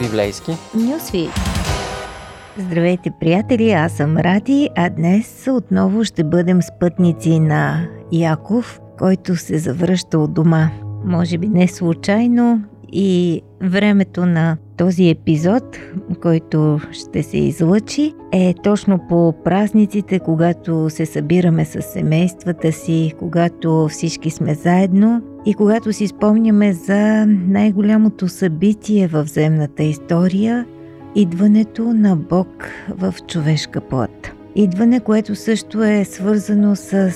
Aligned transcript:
Библейски. 0.00 0.52
Нюсви. 0.74 1.28
Здравейте, 2.58 3.12
приятели! 3.20 3.70
Аз 3.70 3.92
съм 3.92 4.16
Ради, 4.16 4.68
а 4.76 4.90
днес 4.90 5.48
отново 5.50 6.04
ще 6.04 6.24
бъдем 6.24 6.62
спътници 6.62 7.40
на 7.40 7.88
Яков, 8.12 8.80
който 8.98 9.36
се 9.36 9.58
завръща 9.58 10.18
от 10.18 10.34
дома. 10.34 10.70
Може 11.04 11.38
би 11.38 11.48
не 11.48 11.68
случайно 11.68 12.62
и 12.92 13.42
времето 13.62 14.26
на 14.26 14.56
този 14.76 15.08
епизод, 15.08 15.78
който 16.22 16.80
ще 16.92 17.22
се 17.22 17.38
излъчи, 17.38 18.14
е 18.32 18.54
точно 18.62 19.00
по 19.08 19.34
празниците, 19.44 20.18
когато 20.18 20.90
се 20.90 21.06
събираме 21.06 21.64
с 21.64 21.82
семействата 21.82 22.72
си, 22.72 23.12
когато 23.18 23.88
всички 23.90 24.30
сме 24.30 24.54
заедно 24.54 25.22
и 25.46 25.54
когато 25.54 25.92
си 25.92 26.06
спомняме 26.06 26.72
за 26.72 27.26
най-голямото 27.26 28.28
събитие 28.28 29.08
в 29.08 29.24
земната 29.26 29.82
история 29.82 30.66
идването 31.14 31.94
на 31.94 32.16
Бог 32.16 32.70
в 32.88 33.14
човешка 33.28 33.80
плът. 33.80 34.32
Идване, 34.54 35.00
което 35.00 35.34
също 35.34 35.84
е 35.84 36.04
свързано 36.04 36.76
с 36.76 37.12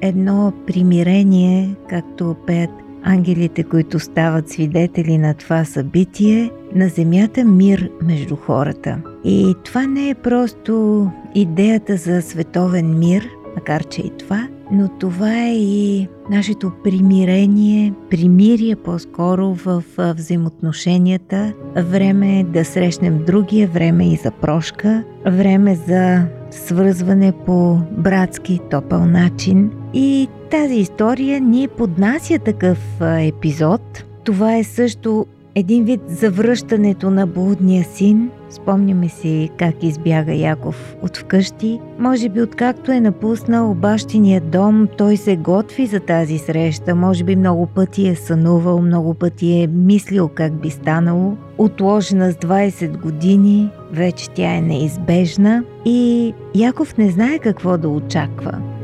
едно 0.00 0.52
примирение, 0.66 1.76
както 1.88 2.36
пеят 2.46 2.70
ангелите, 3.06 3.62
които 3.62 3.98
стават 3.98 4.48
свидетели 4.48 5.18
на 5.18 5.34
това 5.34 5.64
събитие, 5.64 6.50
на 6.74 6.88
земята 6.88 7.44
мир 7.44 7.90
между 8.02 8.36
хората. 8.36 8.98
И 9.24 9.54
това 9.64 9.86
не 9.86 10.10
е 10.10 10.14
просто 10.14 11.06
идеята 11.34 11.96
за 11.96 12.22
световен 12.22 12.98
мир, 12.98 13.28
макар 13.54 13.84
че 13.84 14.00
и 14.00 14.10
това, 14.18 14.48
но 14.72 14.88
това 14.88 15.42
е 15.42 15.54
и 15.56 16.08
нашето 16.30 16.72
примирение, 16.84 17.92
примирие 18.10 18.76
по-скоро 18.76 19.54
в 19.54 19.84
взаимоотношенията. 19.98 21.52
Време 21.76 22.40
е 22.40 22.44
да 22.44 22.64
срещнем 22.64 23.24
другия, 23.26 23.68
време 23.68 24.12
и 24.12 24.16
за 24.16 24.30
прошка, 24.30 25.04
време 25.26 25.74
за 25.74 26.26
свързване 26.56 27.32
по 27.46 27.78
братски, 27.90 28.60
топъл 28.70 29.06
начин. 29.06 29.70
И 29.94 30.28
тази 30.50 30.74
история 30.74 31.40
ни 31.40 31.68
поднася 31.68 32.38
такъв 32.38 33.00
епизод. 33.00 34.04
Това 34.24 34.56
е 34.56 34.64
също 34.64 35.26
един 35.54 35.84
вид 35.84 36.00
завръщането 36.08 37.10
на 37.10 37.26
блудния 37.26 37.84
син. 37.84 38.30
Спомняме 38.56 39.08
си 39.08 39.50
как 39.58 39.82
избяга 39.82 40.34
Яков 40.34 40.96
от 41.02 41.16
вкъщи. 41.16 41.80
Може 41.98 42.28
би 42.28 42.42
откакто 42.42 42.92
е 42.92 43.00
напуснал 43.00 43.74
бащиния 43.74 44.40
дом, 44.40 44.88
той 44.98 45.16
се 45.16 45.36
готви 45.36 45.86
за 45.86 46.00
тази 46.00 46.38
среща. 46.38 46.94
Може 46.94 47.24
би 47.24 47.36
много 47.36 47.66
пъти 47.66 48.08
е 48.08 48.14
сънувал, 48.14 48.82
много 48.82 49.14
пъти 49.14 49.62
е 49.62 49.66
мислил 49.66 50.28
как 50.28 50.60
би 50.60 50.70
станало. 50.70 51.36
Отложена 51.58 52.32
с 52.32 52.34
20 52.34 53.00
години, 53.00 53.70
вече 53.92 54.30
тя 54.30 54.54
е 54.54 54.60
неизбежна 54.60 55.64
и 55.84 56.32
Яков 56.54 56.98
не 56.98 57.10
знае 57.10 57.38
какво 57.38 57.78
да 57.78 57.88
очаква. 57.88 58.75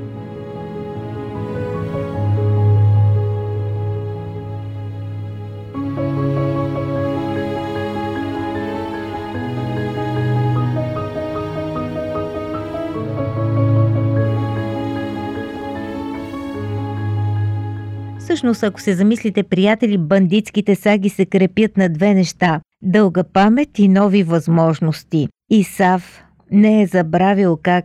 Всъщност, 18.32 18.62
ако 18.62 18.80
се 18.80 18.94
замислите, 18.94 19.42
приятели, 19.42 19.98
бандитските 19.98 20.74
саги 20.76 21.08
се 21.08 21.26
крепят 21.26 21.76
на 21.76 21.88
две 21.88 22.14
неща– 22.14 22.60
дълга 22.82 23.24
памет 23.24 23.78
и 23.78 23.88
нови 23.88 24.22
възможности. 24.22 25.28
Исав 25.50 26.24
не 26.50 26.82
е 26.82 26.86
забравил 26.86 27.58
как 27.62 27.84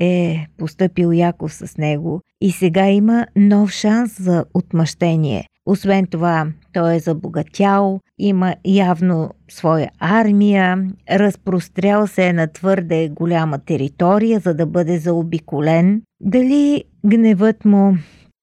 е 0.00 0.46
поступил 0.58 1.12
Яков 1.12 1.54
с 1.54 1.76
него 1.78 2.20
и 2.40 2.50
сега 2.50 2.88
има 2.88 3.26
нов 3.36 3.70
шанс 3.70 4.22
за 4.22 4.44
отмъщение. 4.54 5.44
Освен 5.66 6.06
това, 6.06 6.46
той 6.72 6.94
е 6.94 6.98
забогатял, 6.98 8.00
има 8.18 8.54
явно 8.64 9.30
своя 9.48 9.90
армия, 9.98 10.86
разпрострял 11.10 12.06
се 12.06 12.26
е 12.26 12.32
на 12.32 12.46
твърде 12.46 13.08
голяма 13.08 13.58
територия, 13.58 14.40
за 14.40 14.54
да 14.54 14.66
бъде 14.66 14.98
заобиколен. 14.98 16.02
Дали 16.20 16.84
гневът 17.06 17.64
му 17.64 17.96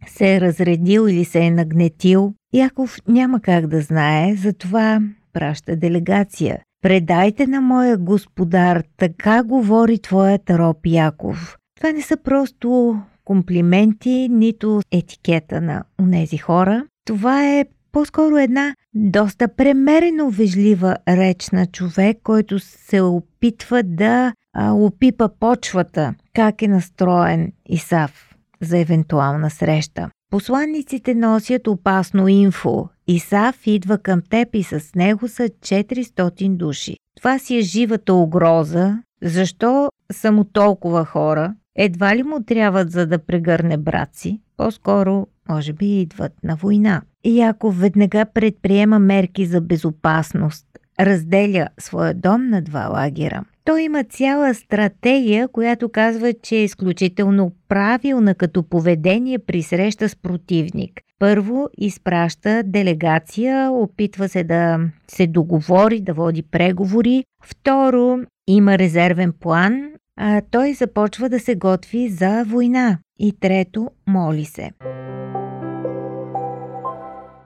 се 0.05 0.35
е 0.35 0.41
разредил 0.41 1.07
или 1.09 1.25
се 1.25 1.39
е 1.39 1.51
нагнетил, 1.51 2.33
Яков 2.53 2.97
няма 3.07 3.39
как 3.39 3.67
да 3.67 3.81
знае, 3.81 4.35
затова 4.35 5.01
праща 5.33 5.75
делегация. 5.75 6.59
Предайте 6.81 7.47
на 7.47 7.61
моя 7.61 7.97
господар, 7.97 8.83
така 8.97 9.43
говори 9.43 9.99
твоят 9.99 10.49
роб 10.49 10.77
Яков. 10.85 11.57
Това 11.75 11.91
не 11.91 12.01
са 12.01 12.17
просто 12.17 12.99
комплименти, 13.25 14.27
нито 14.31 14.81
етикета 14.91 15.61
на 15.61 15.83
унези 16.01 16.37
хора. 16.37 16.85
Това 17.05 17.47
е 17.47 17.65
по-скоро 17.91 18.37
една 18.37 18.73
доста 18.93 19.47
премерено 19.47 20.29
вежлива 20.29 20.97
реч 21.09 21.49
на 21.49 21.65
човек, 21.65 22.17
който 22.23 22.59
се 22.59 23.01
опитва 23.01 23.83
да 23.83 24.33
а, 24.53 24.73
опипа 24.73 25.29
почвата, 25.39 26.13
как 26.35 26.61
е 26.61 26.67
настроен 26.67 27.51
Исав 27.69 28.26
за 28.61 28.77
евентуална 28.77 29.49
среща. 29.49 30.09
Посланниците 30.31 31.15
носят 31.15 31.67
опасно 31.67 32.27
инфо. 32.27 32.89
Исав 33.07 33.67
идва 33.67 33.97
към 33.97 34.21
теб 34.29 34.49
и 34.53 34.63
с 34.63 34.95
него 34.95 35.27
са 35.27 35.43
400 35.43 36.49
души. 36.57 36.97
Това 37.15 37.39
си 37.39 37.57
е 37.57 37.61
живата 37.61 38.13
угроза. 38.13 38.97
Защо 39.23 39.89
са 40.11 40.31
му 40.31 40.43
толкова 40.43 41.05
хора? 41.05 41.55
Едва 41.75 42.15
ли 42.15 42.23
му 42.23 42.43
трябват 42.43 42.91
за 42.91 43.07
да 43.07 43.19
прегърне 43.19 43.77
брат 43.77 44.09
си? 44.15 44.41
По-скоро, 44.57 45.27
може 45.49 45.73
би, 45.73 46.01
идват 46.01 46.33
на 46.43 46.55
война. 46.55 47.01
И 47.23 47.41
ако 47.41 47.71
веднага 47.71 48.25
предприема 48.25 48.99
мерки 48.99 49.45
за 49.45 49.61
безопасност, 49.61 50.65
разделя 50.99 51.67
своя 51.79 52.13
дом 52.13 52.49
на 52.49 52.61
два 52.61 52.87
лагера– 52.87 53.43
той 53.67 53.81
има 53.81 54.03
цяла 54.03 54.53
стратегия, 54.53 55.47
която 55.47 55.89
казва, 55.89 56.33
че 56.43 56.55
е 56.55 56.63
изключително 56.63 57.51
правилна 57.69 58.35
като 58.35 58.63
поведение 58.63 59.39
при 59.39 59.63
среща 59.63 60.09
с 60.09 60.15
противник. 60.15 61.01
Първо 61.19 61.69
изпраща 61.77 62.63
делегация, 62.65 63.71
опитва 63.71 64.29
се 64.29 64.43
да 64.43 64.79
се 65.07 65.27
договори, 65.27 66.01
да 66.01 66.13
води 66.13 66.43
преговори. 66.43 67.23
Второ, 67.43 68.19
има 68.47 68.77
резервен 68.77 69.33
план, 69.39 69.91
а 70.17 70.41
той 70.51 70.73
започва 70.73 71.29
да 71.29 71.39
се 71.39 71.55
готви 71.55 72.09
за 72.09 72.43
война. 72.47 72.99
И 73.19 73.33
трето, 73.39 73.89
моли 74.07 74.45
се. 74.45 74.71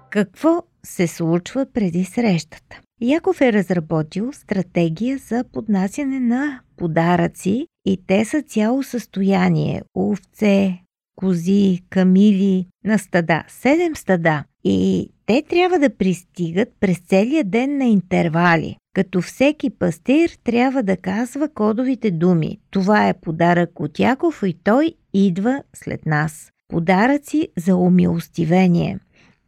Какво 0.10 0.62
се 0.86 1.08
случва 1.08 1.66
преди 1.74 2.06
срещата? 2.06 2.82
Яков 3.02 3.42
е 3.42 3.54
разработил 3.54 4.34
стратегия 4.34 5.18
за 5.18 5.44
поднасяне 5.54 6.20
на 6.20 6.62
подаръци 6.78 7.68
и 7.86 8.00
те 8.08 8.26
са 8.26 8.42
цяло 8.42 8.84
състояние. 8.84 9.82
Овце, 9.96 10.80
кози, 11.16 11.82
камили 11.90 12.68
на 12.86 13.00
стада. 13.00 13.44
Седем 13.48 13.96
стада. 13.96 14.44
И 14.64 15.10
те 15.26 15.44
трябва 15.50 15.80
да 15.80 15.98
пристигат 15.98 16.70
през 16.80 17.00
целия 17.00 17.44
ден 17.44 17.78
на 17.78 17.86
интервали. 17.86 18.78
Като 18.94 19.22
всеки 19.22 19.70
пастир 19.70 20.30
трябва 20.44 20.84
да 20.84 20.98
казва 20.98 21.50
кодовите 21.50 22.12
думи. 22.12 22.60
Това 22.72 23.10
е 23.10 23.20
подарък 23.22 23.80
от 23.80 24.00
Яков 24.00 24.44
и 24.46 24.54
той 24.64 24.94
идва 25.14 25.64
след 25.76 26.06
нас. 26.06 26.52
Подаръци 26.68 27.48
за 27.58 27.76
умилостивение. 27.76 29.00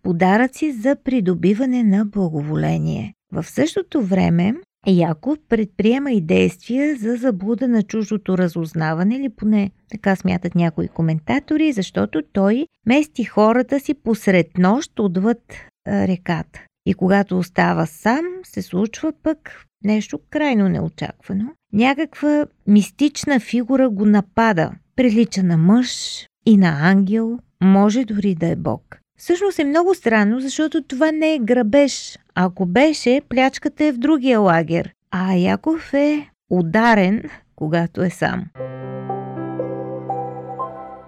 Подаръци 0.04 0.72
за 0.72 0.96
придобиване 1.04 1.84
на 1.84 2.06
благоволение. 2.06 3.14
В 3.32 3.44
същото 3.44 4.02
време 4.02 4.54
Яков 4.88 5.38
предприема 5.50 6.12
и 6.12 6.22
действия 6.22 6.96
за 6.96 7.16
заблуда 7.16 7.68
на 7.68 7.84
чуждото 7.84 8.38
разузнаване, 8.38 9.16
или 9.16 9.30
поне 9.30 9.72
така 9.90 10.16
смятат 10.16 10.56
някои 10.56 10.88
коментатори, 10.88 11.72
защото 11.72 12.22
той 12.34 12.68
мести 12.86 13.24
хората 13.24 13.80
си 13.80 13.94
посред 13.94 14.58
нощ 14.58 15.00
отвъд 15.00 15.42
реката. 15.88 16.60
И 16.86 16.94
когато 16.94 17.38
остава 17.38 17.86
сам, 17.86 18.26
се 18.44 18.62
случва 18.62 19.14
пък 19.24 19.66
нещо 19.84 20.20
крайно 20.30 20.70
неочаквано. 20.70 21.46
Някаква 21.74 22.46
мистична 22.68 23.40
фигура 23.40 23.90
го 23.90 24.06
напада. 24.06 24.72
Прилича 24.96 25.44
на 25.44 25.58
мъж 25.58 26.26
и 26.46 26.58
на 26.58 26.90
ангел, 26.90 27.40
може 27.62 28.06
дори 28.06 28.36
да 28.36 28.48
е 28.48 28.56
Бог. 28.56 29.00
Всъщност 29.18 29.60
е 29.60 29.64
много 29.64 29.94
странно, 29.94 30.40
защото 30.40 30.84
това 30.84 31.12
не 31.12 31.34
е 31.34 31.40
грабеж. 31.40 32.20
Ако 32.36 32.66
беше, 32.66 33.22
плячката 33.30 33.86
е 33.86 33.92
в 33.92 33.98
другия 33.98 34.40
лагер, 34.40 34.94
а 35.12 35.34
Яков 35.34 35.94
е 35.94 36.30
ударен, 36.50 37.24
когато 37.56 38.02
е 38.02 38.10
сам. 38.10 38.46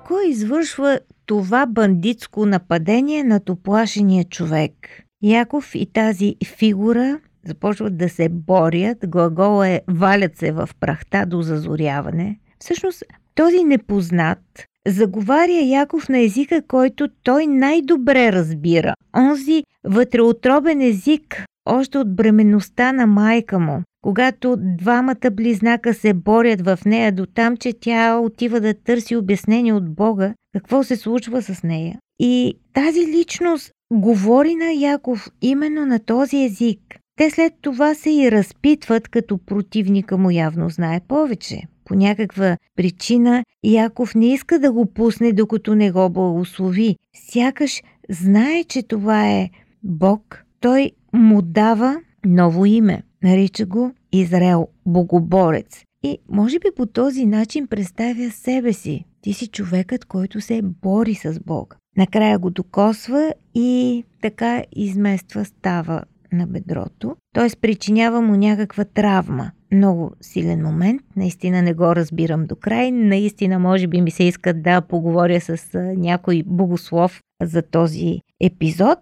Кой 0.07 0.27
извършва 0.27 0.99
това 1.25 1.65
бандитско 1.65 2.45
нападение 2.45 3.23
на 3.23 3.41
оплашения 3.49 4.23
човек? 4.23 4.73
Яков 5.21 5.75
и 5.75 5.85
тази 5.85 6.35
фигура 6.45 7.19
започват 7.45 7.97
да 7.97 8.09
се 8.09 8.29
борят. 8.29 8.97
Глагол 9.07 9.63
е 9.63 9.81
валят 9.87 10.37
се 10.37 10.51
в 10.51 10.69
прахта 10.79 11.25
до 11.25 11.41
зазоряване. 11.41 12.39
Всъщност, 12.59 13.03
този 13.35 13.63
непознат 13.63 14.65
заговаря 14.87 15.61
Яков 15.61 16.09
на 16.09 16.19
езика, 16.19 16.61
който 16.67 17.07
той 17.23 17.47
най-добре 17.47 18.31
разбира. 18.31 18.93
Онзи 19.17 19.63
вътреотробен 19.83 20.81
език, 20.81 21.43
още 21.65 21.97
от 21.97 22.15
бременността 22.15 22.91
на 22.91 23.07
майка 23.07 23.59
му, 23.59 23.81
когато 24.01 24.55
двамата 24.59 25.31
близнака 25.31 25.93
се 25.93 26.13
борят 26.13 26.61
в 26.61 26.79
нея 26.85 27.11
до 27.11 27.25
там, 27.25 27.57
че 27.57 27.73
тя 27.79 28.19
отива 28.19 28.59
да 28.59 28.73
търси 28.73 29.15
обяснение 29.15 29.73
от 29.73 29.95
Бога, 29.95 30.33
какво 30.53 30.83
се 30.83 30.95
случва 30.95 31.41
с 31.41 31.63
нея. 31.63 31.99
И 32.19 32.53
тази 32.73 33.07
личност 33.07 33.71
говори 33.93 34.55
на 34.55 34.71
Яков 34.71 35.27
именно 35.41 35.85
на 35.85 35.99
този 35.99 36.43
език. 36.43 36.79
Те 37.17 37.29
след 37.29 37.53
това 37.61 37.93
се 37.93 38.11
и 38.11 38.31
разпитват, 38.31 39.07
като 39.07 39.37
противника 39.37 40.17
му 40.17 40.31
явно 40.31 40.69
знае 40.69 40.99
повече. 41.07 41.61
По 41.85 41.95
някаква 41.95 42.57
причина 42.75 43.45
Яков 43.63 44.15
не 44.15 44.33
иска 44.33 44.59
да 44.59 44.71
го 44.71 44.85
пусне, 44.85 45.33
докато 45.33 45.75
не 45.75 45.91
го 45.91 46.09
благослови. 46.09 46.95
Сякаш 47.13 47.81
знае, 48.09 48.63
че 48.63 48.83
това 48.83 49.29
е 49.29 49.49
Бог. 49.83 50.43
Той 50.59 50.91
му 51.13 51.41
дава 51.41 51.97
ново 52.25 52.65
име. 52.65 53.03
Нарича 53.23 53.65
го 53.65 53.91
Израел, 54.11 54.67
богоборец. 54.85 55.83
И 56.03 56.17
може 56.29 56.59
би 56.59 56.67
по 56.75 56.85
този 56.85 57.25
начин 57.25 57.67
представя 57.67 58.31
себе 58.31 58.73
си. 58.73 59.05
Ти 59.21 59.33
си 59.33 59.47
човекът, 59.47 60.05
който 60.05 60.41
се 60.41 60.61
бори 60.61 61.15
с 61.15 61.39
Бога. 61.45 61.75
Накрая 61.97 62.39
го 62.39 62.49
докосва 62.49 63.33
и 63.55 64.03
така 64.21 64.63
измества 64.75 65.45
става 65.45 66.03
на 66.37 66.47
бедрото, 66.47 67.15
т.е. 67.33 67.47
причинява 67.61 68.21
му 68.21 68.35
някаква 68.35 68.83
травма. 68.85 69.51
Много 69.71 70.11
силен 70.21 70.63
момент, 70.63 71.01
наистина 71.15 71.61
не 71.61 71.73
го 71.73 71.95
разбирам 71.95 72.45
до 72.45 72.55
край, 72.55 72.91
наистина 72.91 73.59
може 73.59 73.87
би 73.87 74.01
ми 74.01 74.11
се 74.11 74.23
иска 74.23 74.53
да 74.53 74.81
поговоря 74.81 75.41
с 75.41 75.57
някой 75.97 76.43
богослов 76.45 77.21
за 77.43 77.61
този 77.61 78.19
епизод. 78.41 78.99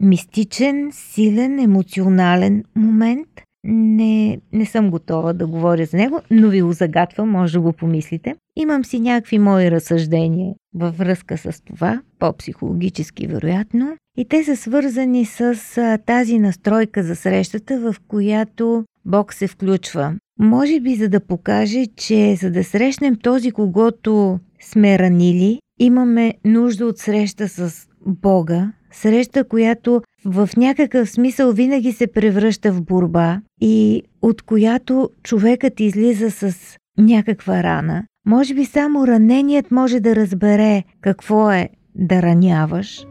Мистичен, 0.00 0.88
силен, 0.92 1.58
емоционален 1.58 2.64
момент. 2.76 3.28
Не, 3.68 4.40
не 4.52 4.66
съм 4.66 4.90
готова 4.90 5.32
да 5.32 5.46
говоря 5.46 5.86
за 5.86 5.96
него, 5.96 6.20
но 6.30 6.48
ви 6.48 6.62
го 6.62 6.72
загатвам, 6.72 7.30
може 7.30 7.52
да 7.52 7.60
го 7.60 7.72
помислите. 7.72 8.34
Имам 8.56 8.84
си 8.84 9.00
някакви 9.00 9.38
мои 9.38 9.70
разсъждения 9.70 10.54
във 10.74 10.98
връзка 10.98 11.38
с 11.38 11.62
това, 11.64 12.02
по-психологически 12.18 13.26
вероятно, 13.26 13.96
и 14.16 14.24
те 14.24 14.44
са 14.44 14.56
свързани 14.56 15.24
с 15.24 15.58
а, 15.78 15.98
тази 15.98 16.38
настройка 16.38 17.02
за 17.02 17.16
срещата, 17.16 17.80
в 17.80 17.96
която 18.08 18.84
Бог 19.04 19.34
се 19.34 19.46
включва. 19.46 20.14
Може 20.38 20.80
би 20.80 20.94
за 20.94 21.08
да 21.08 21.20
покаже, 21.20 21.86
че 21.96 22.36
за 22.36 22.50
да 22.50 22.64
срещнем 22.64 23.16
този, 23.16 23.50
когато 23.50 24.40
сме 24.60 24.98
ранили, 24.98 25.60
имаме 25.78 26.34
нужда 26.44 26.86
от 26.86 26.98
среща 26.98 27.48
с 27.48 27.86
Бога, 28.06 28.72
среща, 28.96 29.44
която 29.44 30.02
в 30.24 30.48
някакъв 30.56 31.10
смисъл 31.10 31.52
винаги 31.52 31.92
се 31.92 32.06
превръща 32.06 32.72
в 32.72 32.82
борба 32.82 33.40
и 33.60 34.02
от 34.22 34.42
която 34.42 35.10
човекът 35.22 35.80
излиза 35.80 36.30
с 36.30 36.76
някаква 36.98 37.62
рана. 37.62 38.04
Може 38.26 38.54
би 38.54 38.64
само 38.64 39.06
раненият 39.06 39.70
може 39.70 40.00
да 40.00 40.16
разбере 40.16 40.82
какво 41.00 41.50
е 41.50 41.68
да 41.94 42.22
раняваш. 42.22 43.06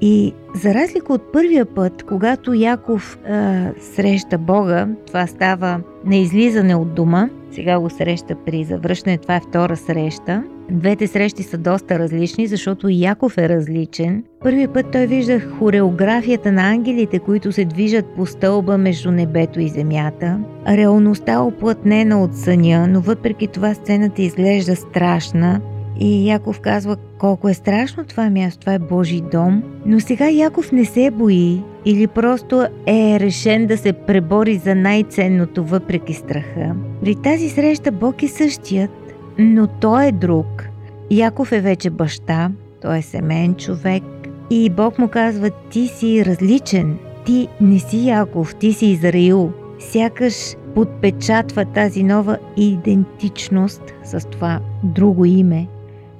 И 0.00 0.34
за 0.54 0.74
разлика 0.74 1.12
от 1.12 1.32
първия 1.32 1.66
път, 1.66 2.02
когато 2.02 2.54
Яков 2.54 3.18
е, 3.24 3.72
среща 3.80 4.38
Бога, 4.38 4.88
това 5.06 5.26
става 5.26 5.80
на 6.04 6.16
излизане 6.16 6.74
от 6.74 6.94
дома, 6.94 7.28
сега 7.50 7.80
го 7.80 7.90
среща 7.90 8.36
при 8.46 8.64
завръщане, 8.64 9.18
това 9.18 9.36
е 9.36 9.40
втора 9.40 9.76
среща– 9.76 10.44
Двете 10.70 11.06
срещи 11.06 11.42
са 11.42 11.58
доста 11.58 11.98
различни, 11.98 12.46
защото 12.46 12.88
Яков 12.88 13.38
е 13.38 13.48
различен. 13.48 14.24
Първият 14.40 14.74
път 14.74 14.86
той 14.92 15.06
вижда 15.06 15.40
хореографията 15.40 16.52
на 16.52 16.62
ангелите, 16.70 17.18
които 17.18 17.52
се 17.52 17.64
движат 17.64 18.06
по 18.16 18.26
стълба 18.26 18.78
между 18.78 19.10
небето 19.10 19.60
и 19.60 19.68
земята. 19.68 20.40
Реалността 20.68 21.40
оплътнена 21.40 22.22
от 22.22 22.36
съня, 22.36 22.86
но 22.86 23.00
въпреки 23.00 23.46
това 23.46 23.74
сцената 23.74 24.22
изглежда 24.22 24.76
страшна. 24.76 25.60
И 26.00 26.28
Яков 26.28 26.60
казва 26.60 26.96
колко 27.18 27.48
е 27.48 27.54
страшно 27.54 28.04
това 28.04 28.30
място, 28.30 28.60
това 28.60 28.74
е 28.74 28.78
Божий 28.78 29.20
дом. 29.32 29.62
Но 29.86 30.00
сега 30.00 30.28
Яков 30.28 30.72
не 30.72 30.84
се 30.84 31.10
бои 31.10 31.60
или 31.84 32.06
просто 32.06 32.66
е 32.86 33.20
решен 33.20 33.66
да 33.66 33.78
се 33.78 33.92
пребори 33.92 34.56
за 34.56 34.74
най-ценното 34.74 35.64
въпреки 35.64 36.14
страха. 36.14 36.74
При 37.00 37.14
тази 37.14 37.48
среща 37.48 37.92
Бог 37.92 38.22
е 38.22 38.28
същият, 38.28 39.14
но 39.38 39.66
той 39.66 40.06
е 40.06 40.12
друг. 40.12 40.68
Яков 41.10 41.52
е 41.52 41.60
вече 41.60 41.90
баща, 41.90 42.50
той 42.82 42.98
е 42.98 43.02
семейен 43.02 43.54
човек 43.54 44.02
и 44.50 44.70
Бог 44.70 44.98
му 44.98 45.08
казва, 45.08 45.50
ти 45.70 45.86
си 45.86 46.24
различен, 46.24 46.98
ти 47.24 47.48
не 47.60 47.78
си 47.78 48.06
Яков, 48.06 48.54
ти 48.54 48.72
си 48.72 48.86
Израил. 48.86 49.52
Сякаш 49.78 50.56
подпечатва 50.74 51.64
тази 51.64 52.02
нова 52.02 52.38
идентичност 52.56 53.82
с 54.04 54.26
това 54.26 54.60
друго 54.82 55.24
име. 55.24 55.66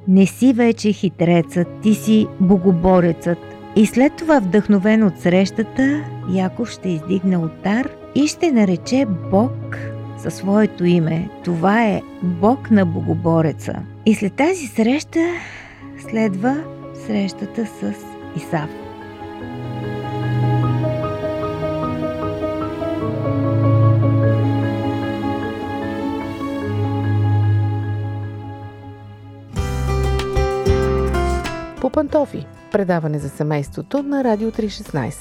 Не 0.08 0.26
си 0.26 0.52
вече 0.52 0.92
хитрецът, 0.92 1.68
ти 1.82 1.94
си 1.94 2.26
богоборецът. 2.40 3.38
И 3.76 3.86
след 3.86 4.16
това, 4.16 4.40
вдъхновен 4.40 5.04
от 5.04 5.18
срещата, 5.18 6.04
Яков 6.32 6.70
ще 6.70 6.88
издигне 6.88 7.36
отар 7.36 7.88
и 8.14 8.26
ще 8.26 8.52
нарече 8.52 9.06
Бог 9.30 9.78
със 10.18 10.34
своето 10.34 10.84
име. 10.84 11.28
Това 11.44 11.84
е 11.84 12.02
Бог 12.22 12.70
на 12.70 12.86
Богобореца. 12.86 13.74
И 14.06 14.14
след 14.14 14.32
тази 14.32 14.66
среща 14.66 15.20
следва 16.10 16.56
срещата 17.06 17.66
с 17.66 17.94
Исав. 18.36 18.85
Пантофи. 32.06 32.46
Предаване 32.72 33.18
за 33.18 33.28
семейството 33.28 34.02
на 34.02 34.24
Радио 34.24 34.50
316. 34.50 35.14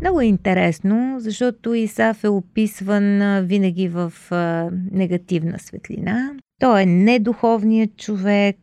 Много 0.00 0.20
е 0.20 0.24
интересно, 0.24 1.16
защото 1.18 1.74
Исаф 1.74 2.24
е 2.24 2.28
описван 2.28 3.40
винаги 3.46 3.88
в 3.88 4.12
негативна 4.92 5.58
светлина. 5.58 6.30
Той 6.60 6.82
е 6.82 6.86
недуховният 6.86 7.96
човек, 7.96 8.56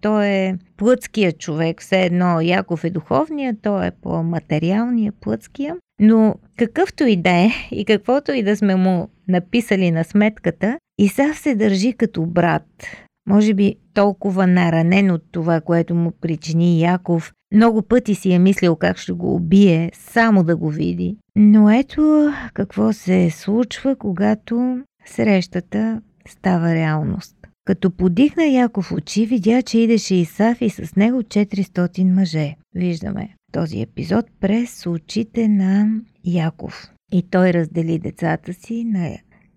той 0.00 0.26
е 0.26 0.56
плътският 0.76 1.38
човек. 1.38 1.82
Все 1.82 2.02
едно 2.02 2.40
Яков 2.40 2.84
е 2.84 2.90
духовният, 2.90 3.56
той 3.62 3.86
е 3.86 3.90
по-материалния, 3.90 5.12
плътския. 5.20 5.76
Но 6.00 6.34
какъвто 6.56 7.04
и 7.04 7.16
да 7.16 7.30
е 7.30 7.50
и 7.70 7.84
каквото 7.84 8.32
и 8.32 8.42
да 8.42 8.56
сме 8.56 8.76
му 8.76 9.08
написали 9.28 9.90
на 9.90 10.04
сметката, 10.04 10.78
Исав 10.98 11.38
се 11.38 11.54
държи 11.54 11.92
като 11.92 12.26
брат. 12.26 12.66
Може 13.30 13.54
би 13.54 13.74
толкова 13.94 14.46
наранен 14.46 15.10
от 15.10 15.22
това, 15.32 15.60
което 15.60 15.94
му 15.94 16.12
причини 16.20 16.80
Яков, 16.80 17.32
много 17.54 17.82
пъти 17.82 18.14
си 18.14 18.32
е 18.32 18.38
мислил 18.38 18.76
как 18.76 18.98
ще 18.98 19.12
го 19.12 19.34
убие, 19.34 19.90
само 19.94 20.44
да 20.44 20.56
го 20.56 20.70
види. 20.70 21.16
Но 21.36 21.70
ето 21.70 22.32
какво 22.54 22.92
се 22.92 23.30
случва, 23.30 23.96
когато 23.96 24.78
срещата 25.06 26.00
става 26.28 26.74
реалност. 26.74 27.36
Като 27.64 27.90
подихна 27.90 28.46
Яков 28.46 28.92
очи, 28.92 29.26
видя, 29.26 29.62
че 29.62 29.78
идеше 29.78 30.14
Исав 30.14 30.60
и 30.60 30.70
с 30.70 30.96
него 30.96 31.22
400 31.22 32.04
мъже. 32.04 32.56
Виждаме 32.74 33.34
този 33.52 33.80
епизод 33.80 34.24
през 34.40 34.86
очите 34.86 35.48
на 35.48 36.00
Яков. 36.24 36.90
И 37.12 37.22
той 37.22 37.52
раздели 37.52 37.98
децата 37.98 38.54
си 38.54 38.84
на 38.84 39.10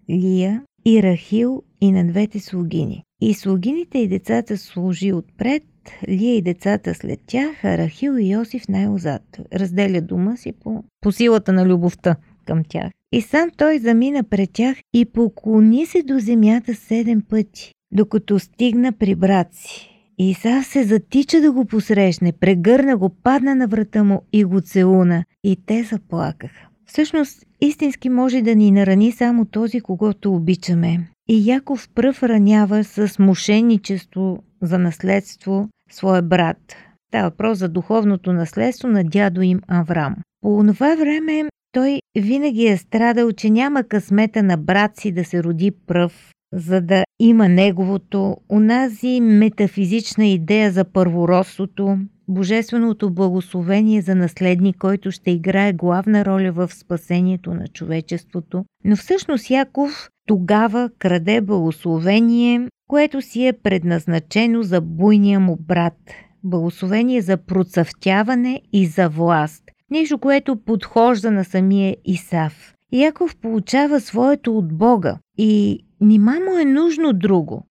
Лия 0.10 0.64
и 0.86 1.04
Рахил 1.04 1.64
и 1.82 1.92
на 1.92 2.08
двете 2.08 2.40
слугини. 2.40 3.04
И 3.26 3.34
слугините 3.34 3.98
и 3.98 4.08
децата 4.08 4.58
служи 4.58 5.14
отпред, 5.14 5.64
Лия 6.08 6.36
и 6.36 6.42
децата 6.42 6.94
след 6.94 7.20
тях, 7.26 7.64
а 7.64 7.78
Рахил 7.78 8.18
и 8.20 8.32
Йосиф 8.32 8.68
най-озад. 8.70 9.22
Разделя 9.54 10.02
дома 10.02 10.38
си 10.38 10.52
по, 10.52 10.84
по 11.02 11.12
силата 11.12 11.54
на 11.54 11.66
любовта 11.66 12.16
към 12.46 12.64
тях. 12.70 12.92
И 13.12 13.22
сам 13.22 13.50
той 13.58 13.80
замина 13.80 14.24
пред 14.24 14.50
тях 14.54 14.78
и 14.94 15.06
поклони 15.06 15.86
се 15.86 16.04
до 16.04 16.20
земята 16.20 16.76
седем 16.76 17.22
пъти, 17.22 17.72
докато 17.92 18.40
стигна 18.40 18.92
при 18.92 19.16
брат 19.16 19.48
си. 19.52 19.90
Исав 20.18 20.66
се 20.66 20.84
затича 20.84 21.42
да 21.42 21.52
го 21.52 21.66
посрещне, 21.66 22.32
прегърна 22.32 22.98
го, 22.98 23.10
падна 23.10 23.56
на 23.56 23.68
врата 23.68 24.04
му 24.04 24.22
и 24.34 24.44
го 24.44 24.62
целуна. 24.62 25.24
И 25.44 25.58
те 25.66 25.84
заплакаха. 25.84 26.68
Всъщност, 26.86 27.46
истински 27.62 28.10
може 28.10 28.42
да 28.42 28.56
ни 28.56 28.72
нарани 28.72 29.12
само 29.12 29.46
този, 29.46 29.82
когато 29.82 30.34
обичаме. 30.34 31.13
И 31.30 31.52
Яков 31.52 31.90
пръв 31.96 32.24
ранява 32.24 32.84
с 32.84 33.20
мошенничество 33.20 34.44
за 34.62 34.80
наследство 34.80 35.70
своя 35.92 36.22
брат. 36.22 36.76
Става 37.08 37.30
въпрос 37.30 37.58
за 37.58 37.70
духовното 37.70 38.34
наследство 38.34 38.88
на 38.88 39.04
дядо 39.04 39.42
им 39.42 39.60
Аврам. 39.68 40.16
По 40.42 40.64
това 40.68 40.96
време 40.96 41.50
той 41.72 42.00
винаги 42.18 42.68
е 42.68 42.78
страдал, 42.78 43.32
че 43.32 43.50
няма 43.50 43.84
късмета 43.84 44.44
на 44.44 44.58
брат 44.58 44.98
си 44.98 45.12
да 45.12 45.26
се 45.26 45.44
роди 45.44 45.72
пръв, 45.88 46.33
за 46.54 46.82
да 46.82 47.04
има 47.20 47.50
неговото, 47.50 48.38
унази 48.50 49.22
метафизична 49.22 50.26
идея 50.26 50.72
за 50.72 50.84
първородството, 50.84 51.98
божественото 52.28 53.10
благословение 53.10 54.02
за 54.02 54.16
наследник, 54.16 54.78
който 54.78 55.12
ще 55.12 55.32
играе 55.32 55.74
главна 55.74 56.26
роля 56.26 56.52
в 56.52 56.74
спасението 56.74 57.54
на 57.54 57.68
човечеството. 57.68 58.66
Но 58.86 58.96
всъщност 58.96 59.50
Яков 59.50 60.10
тогава 60.28 60.90
краде 61.00 61.42
благословение, 61.42 62.68
което 62.88 63.22
си 63.22 63.48
е 63.48 63.54
предназначено 63.54 64.64
за 64.64 64.82
буйния 64.82 65.40
му 65.40 65.58
брат. 65.60 65.98
Благословение 66.44 67.22
за 67.22 67.38
процъфтяване 67.38 68.62
и 68.74 68.86
за 68.86 69.10
власт. 69.10 69.64
Нещо, 69.92 70.18
което 70.18 70.56
подхожда 70.56 71.32
на 71.32 71.44
самия 71.44 71.96
Исав. 72.06 72.74
Яков 72.92 73.36
получава 73.36 74.00
своето 74.00 74.58
от 74.58 74.78
Бога 74.78 75.18
и 75.38 75.80
нима 76.04 76.40
му 76.40 76.60
е 76.60 76.66
нужно 76.66 77.14
друго. 77.14 77.68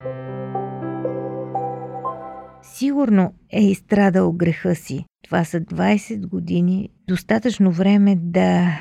Сигурно 2.62 3.32
е 3.52 3.64
изстрадал 3.64 4.32
греха 4.32 4.74
си. 4.74 5.04
Това 5.24 5.44
са 5.44 5.60
20 5.60 6.26
години, 6.28 6.88
достатъчно 7.08 7.72
време 7.72 8.16
да 8.16 8.78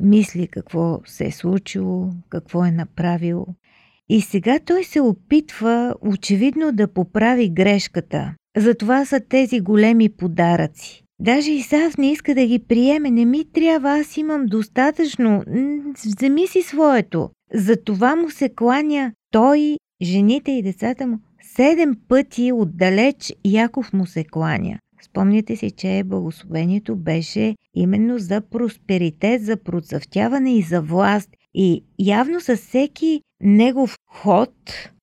мисли 0.00 0.46
какво 0.46 1.00
се 1.06 1.26
е 1.26 1.30
случило, 1.30 2.10
какво 2.28 2.64
е 2.64 2.70
направил. 2.70 3.46
И 4.08 4.20
сега 4.20 4.58
той 4.66 4.84
се 4.84 5.00
опитва 5.00 5.94
очевидно 6.00 6.72
да 6.72 6.92
поправи 6.92 7.50
грешката. 7.50 8.34
Затова 8.56 9.04
са 9.04 9.20
тези 9.20 9.60
големи 9.60 10.08
подаръци. 10.08 11.04
Даже 11.20 11.50
Исав 11.50 11.98
не 11.98 12.12
иска 12.12 12.34
да 12.34 12.46
ги 12.46 12.58
приеме. 12.58 13.10
Не 13.10 13.24
ми 13.24 13.44
трябва, 13.52 13.98
аз 13.98 14.16
имам 14.16 14.46
достатъчно. 14.46 15.42
Вземи 16.04 16.46
си 16.46 16.62
своето. 16.62 17.30
Затова 17.54 18.16
му 18.16 18.30
се 18.30 18.48
кланя 18.48 19.12
той, 19.30 19.76
жените 20.02 20.50
и 20.50 20.62
децата 20.62 21.06
му. 21.06 21.18
Седем 21.42 21.96
пъти 22.08 22.52
отдалеч 22.52 23.32
Яков 23.44 23.92
му 23.92 24.06
се 24.06 24.24
кланя. 24.24 24.78
Спомняте 25.02 25.56
си, 25.56 25.70
че 25.70 26.02
благословението 26.04 26.96
беше 26.96 27.54
именно 27.74 28.18
за 28.18 28.40
просперитет, 28.40 29.44
за 29.44 29.56
процъфтяване 29.56 30.54
и 30.54 30.62
за 30.62 30.82
власт. 30.82 31.30
И 31.54 31.84
явно 31.98 32.40
със 32.40 32.60
всеки 32.60 33.20
негов 33.40 33.96
ход, 34.06 34.54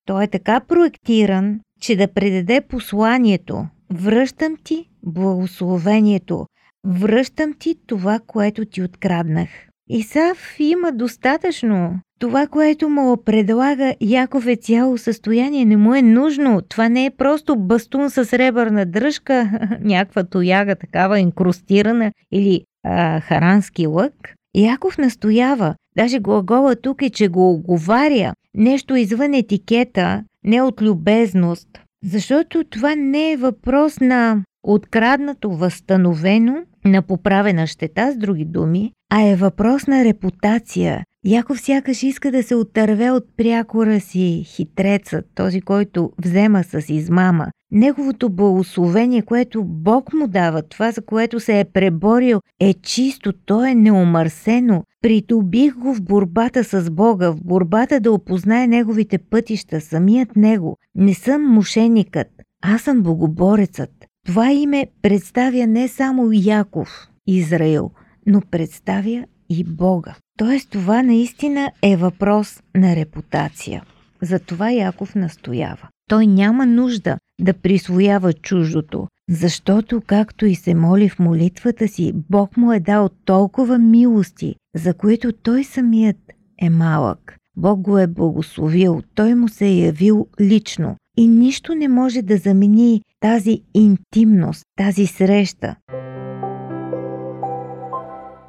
той 0.05 0.23
е 0.23 0.27
така 0.27 0.59
проектиран, 0.59 1.59
че 1.81 1.95
да 1.95 2.07
предаде 2.07 2.61
посланието. 2.61 3.65
Връщам 3.93 4.55
ти 4.63 4.89
благословението. 5.03 6.45
Връщам 6.87 7.53
ти 7.59 7.75
това, 7.87 8.19
което 8.27 8.65
ти 8.65 8.81
откраднах. 8.81 9.49
Исав 9.89 10.55
има 10.59 10.91
достатъчно. 10.91 11.99
Това, 12.19 12.47
което 12.47 12.89
му 12.89 13.17
предлага 13.25 13.95
Яков 14.01 14.47
е 14.47 14.55
цяло 14.55 14.97
състояние, 14.97 15.65
не 15.65 15.77
му 15.77 15.95
е 15.95 16.01
нужно. 16.01 16.61
Това 16.61 16.89
не 16.89 17.05
е 17.05 17.11
просто 17.11 17.55
бастун 17.55 18.09
с 18.09 18.33
ребърна 18.33 18.85
дръжка, 18.85 19.49
някаква 19.81 20.23
тояга 20.23 20.75
такава 20.75 21.19
инкрустирана 21.19 22.11
или 22.31 22.63
а, 22.83 23.19
харански 23.19 23.87
лък. 23.87 24.13
Яков 24.55 24.97
настоява, 24.97 25.75
даже 25.97 26.19
глагола 26.19 26.75
тук 26.75 27.01
е, 27.01 27.09
че 27.09 27.27
го 27.27 27.51
оговаря, 27.51 28.33
нещо 28.53 28.95
извън 28.95 29.33
етикета, 29.33 30.23
не 30.43 30.61
от 30.61 30.81
любезност, 30.81 31.67
защото 32.03 32.63
това 32.63 32.95
не 32.95 33.31
е 33.31 33.37
въпрос 33.37 33.99
на 33.99 34.43
откраднато, 34.63 35.51
възстановено, 35.51 36.55
на 36.85 37.01
поправена 37.01 37.67
щета, 37.67 38.11
с 38.11 38.17
други 38.17 38.45
думи, 38.45 38.91
а 39.17 39.21
е 39.21 39.35
въпрос 39.35 39.87
на 39.87 40.05
репутация. 40.05 41.03
Яков 41.25 41.59
сякаш 41.59 42.03
иска 42.03 42.31
да 42.31 42.43
се 42.43 42.55
отърве 42.55 43.11
от 43.11 43.23
прякора 43.37 43.99
си 43.99 44.43
хитрецът, 44.45 45.25
този, 45.35 45.61
който 45.61 46.11
взема 46.23 46.63
с 46.63 46.89
измама. 46.89 47.47
Неговото 47.71 48.29
благословение, 48.29 49.21
което 49.21 49.63
Бог 49.63 50.13
му 50.13 50.27
дава, 50.27 50.61
това 50.61 50.91
за 50.91 51.01
което 51.01 51.39
се 51.39 51.59
е 51.59 51.65
преборил, 51.65 52.39
е 52.59 52.73
чисто, 52.73 53.33
то 53.33 53.65
е 53.65 53.75
неомърсено. 53.75 54.83
Притобих 55.01 55.75
го 55.75 55.93
в 55.93 56.01
борбата 56.01 56.63
с 56.63 56.91
Бога, 56.91 57.29
в 57.29 57.43
борбата 57.43 57.99
да 57.99 58.11
опознае 58.11 58.67
неговите 58.67 59.17
пътища, 59.17 59.81
самият 59.81 60.35
него. 60.35 60.77
Не 60.95 61.13
съм 61.13 61.41
мошеникът, 61.41 62.27
аз 62.63 62.81
съм 62.81 63.03
богоборецът. 63.03 63.91
Това 64.25 64.51
име 64.51 64.87
представя 65.01 65.67
не 65.67 65.87
само 65.87 66.29
Яков, 66.33 67.07
Израил, 67.27 67.91
но 68.25 68.41
представя 68.51 69.25
и 69.49 69.63
Бога. 69.63 70.15
Тоест 70.37 70.69
това 70.69 71.03
наистина 71.03 71.71
е 71.81 71.95
въпрос 71.95 72.63
на 72.75 72.95
репутация. 72.95 73.83
Затова 74.21 74.71
Яков 74.71 75.15
настоява. 75.15 75.87
Той 76.09 76.27
няма 76.27 76.65
нужда 76.65 77.17
да 77.41 77.53
присвоява 77.53 78.33
чуждото, 78.33 79.07
защото, 79.29 80.01
както 80.07 80.45
и 80.45 80.55
се 80.55 80.75
моли 80.75 81.09
в 81.09 81.19
молитвата 81.19 81.87
си, 81.87 82.13
Бог 82.29 82.57
му 82.57 82.71
е 82.71 82.79
дал 82.79 83.09
толкова 83.25 83.77
милости, 83.77 84.55
за 84.75 84.93
които 84.93 85.33
той 85.33 85.63
самият 85.63 86.17
е 86.61 86.69
малък. 86.69 87.37
Бог 87.57 87.81
го 87.81 87.97
е 87.97 88.07
благословил, 88.07 89.01
той 89.15 89.35
му 89.35 89.47
се 89.47 89.65
е 89.65 89.75
явил 89.75 90.27
лично 90.41 90.95
и 91.17 91.27
нищо 91.27 91.75
не 91.75 91.87
може 91.87 92.21
да 92.21 92.37
замени 92.37 93.01
тази 93.19 93.61
интимност, 93.73 94.63
тази 94.77 95.07
среща. 95.07 95.75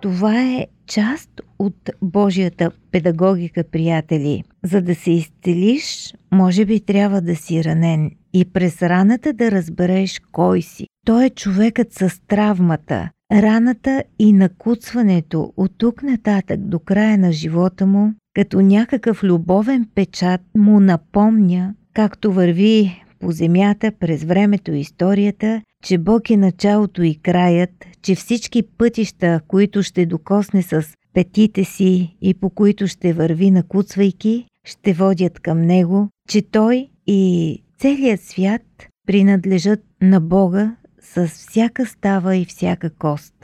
Това 0.00 0.42
е 0.42 0.66
част 0.86 1.30
от 1.58 1.90
Божията 2.02 2.70
педагогика, 2.92 3.64
приятели. 3.64 4.42
За 4.64 4.82
да 4.82 4.94
се 4.94 5.10
изцелиш, 5.10 6.14
може 6.32 6.64
би 6.64 6.80
трябва 6.80 7.20
да 7.20 7.36
си 7.36 7.64
ранен 7.64 8.10
и 8.32 8.44
през 8.44 8.82
раната 8.82 9.32
да 9.32 9.50
разбереш 9.50 10.20
кой 10.32 10.62
си. 10.62 10.86
Той 11.06 11.24
е 11.24 11.30
човекът 11.30 11.92
с 11.92 12.20
травмата, 12.28 13.10
раната 13.32 14.04
и 14.18 14.32
накуцването 14.32 15.52
от 15.56 15.72
тук 15.78 16.02
нататък 16.02 16.60
до 16.60 16.78
края 16.78 17.18
на 17.18 17.32
живота 17.32 17.86
му, 17.86 18.12
като 18.34 18.60
някакъв 18.60 19.24
любовен 19.24 19.88
печат 19.94 20.40
му 20.56 20.80
напомня, 20.80 21.74
както 21.94 22.32
върви 22.32 23.04
по 23.20 23.32
земята 23.32 23.92
през 24.00 24.24
времето 24.24 24.72
и 24.72 24.80
историята, 24.80 25.62
че 25.84 25.98
Бог 25.98 26.30
е 26.30 26.36
началото 26.36 27.02
и 27.02 27.14
краят, 27.14 27.70
че 28.02 28.14
всички 28.14 28.62
пътища, 28.62 29.40
които 29.48 29.82
ще 29.82 30.06
докосне 30.06 30.62
с 30.62 30.86
петите 31.14 31.64
си 31.64 32.16
и 32.22 32.34
по 32.34 32.50
които 32.50 32.86
ще 32.86 33.12
върви 33.12 33.50
накуцвайки, 33.50 34.46
ще 34.64 34.92
водят 34.92 35.40
към 35.40 35.62
Него, 35.62 36.08
че 36.28 36.42
Той 36.42 36.88
и 37.06 37.62
целият 37.78 38.20
свят 38.20 38.62
принадлежат 39.06 39.80
на 40.02 40.20
Бога 40.20 40.76
с 41.00 41.26
всяка 41.26 41.86
става 41.86 42.36
и 42.36 42.44
всяка 42.44 42.90
кост. 42.90 43.34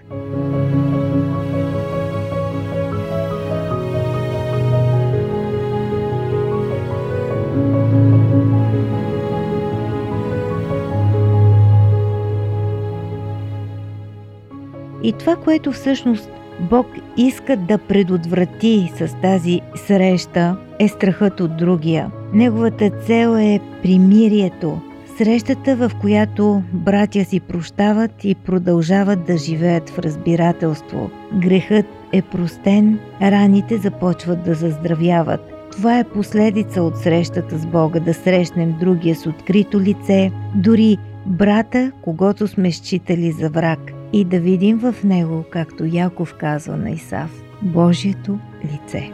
И 15.03 15.13
това, 15.13 15.37
което 15.37 15.73
всъщност 15.73 16.31
Бог 16.61 16.87
иска 17.17 17.57
да 17.57 17.79
предотврати 17.79 18.93
с 18.97 19.17
тази 19.23 19.61
среща, 19.75 20.57
е 20.79 20.89
страхът 20.89 21.41
от 21.41 21.57
другия. 21.57 22.11
Неговата 22.35 22.91
цел 23.07 23.37
е 23.37 23.61
примирието, 23.83 24.81
срещата, 25.19 25.77
в 25.77 25.91
която 26.01 26.63
братя 26.73 27.25
си 27.25 27.41
прощават 27.41 28.25
и 28.25 28.35
продължават 28.35 29.25
да 29.27 29.37
живеят 29.37 29.91
в 29.91 29.99
разбирателство. 29.99 31.11
Грехът 31.35 31.87
е 32.13 32.23
простен, 32.23 32.99
раните 33.23 33.77
започват 33.77 34.45
да 34.45 34.55
заздравяват. 34.55 35.41
Това 35.73 35.99
е 35.99 36.05
последица 36.05 36.83
от 36.83 36.97
срещата 36.97 37.59
с 37.59 37.67
Бога, 37.67 38.01
да 38.01 38.15
срещнем 38.15 38.75
другия 38.81 39.17
с 39.17 39.27
открито 39.27 39.81
лице, 39.81 40.31
дори 40.55 40.99
брата, 41.27 41.93
когато 42.03 42.49
сме 42.49 42.73
считали 42.73 43.33
за 43.33 43.51
враг– 43.51 43.93
и 44.13 44.25
да 44.25 44.39
видим 44.39 44.79
в 44.79 44.95
него, 45.05 45.45
както 45.51 45.85
Яков 45.85 46.35
казва 46.35 46.77
на 46.77 46.91
Исав, 46.91 47.31
Божието 47.63 48.39
лице. 48.65 49.11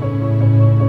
thank 0.00 0.74
you 0.74 0.79